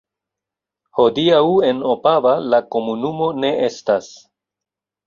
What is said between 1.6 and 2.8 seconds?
en Opava la